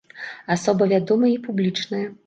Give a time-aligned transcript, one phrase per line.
[0.55, 2.05] Асоба вядомая і публічная.